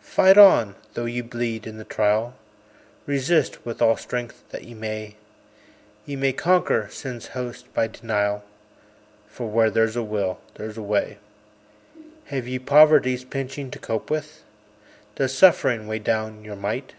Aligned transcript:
Fight 0.00 0.36
on, 0.36 0.74
though 0.94 1.04
ye 1.04 1.20
bleed 1.20 1.64
in 1.64 1.76
the 1.76 1.84
trial, 1.84 2.34
Resist 3.06 3.64
with 3.64 3.80
all 3.80 3.96
strength 3.96 4.42
that 4.50 4.64
ye 4.64 4.74
may; 4.74 5.14
Ye 6.04 6.16
may 6.16 6.32
conquer 6.32 6.88
Sin's 6.90 7.28
host 7.28 7.72
by 7.72 7.86
denial; 7.86 8.42
For 9.28 9.46
"Where 9.48 9.70
there's 9.70 9.94
a 9.94 10.02
will 10.02 10.40
there's 10.56 10.76
a 10.76 10.82
way." 10.82 11.18
Have 12.24 12.48
ye 12.48 12.58
Poverty's 12.58 13.22
pinching 13.24 13.70
to 13.70 13.78
cope 13.78 14.10
with? 14.10 14.42
Does 15.14 15.32
Suffering 15.38 15.86
weigh 15.86 16.00
down 16.00 16.42
your 16.42 16.56
might? 16.56 16.94